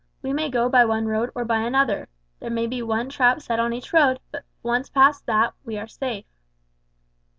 [0.23, 2.09] We may go by one road or by another.
[2.39, 5.77] There may be one trap set on each road; but once past that and we
[5.77, 6.25] are safe."